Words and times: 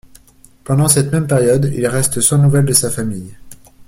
Pendant 0.63 0.87
cette 0.87 1.11
même 1.11 1.27
période, 1.27 1.71
il 1.75 1.85
reste 1.85 2.21
sans 2.21 2.39
nouvelle 2.39 2.65
de 2.65 2.73
sa 2.73 2.89
famille. 2.89 3.35